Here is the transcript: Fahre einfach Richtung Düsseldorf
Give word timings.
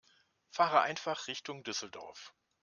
Fahre 0.49 0.81
einfach 0.81 1.27
Richtung 1.27 1.61
Düsseldorf 1.63 2.33